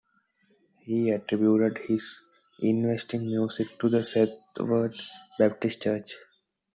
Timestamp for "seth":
4.03-4.31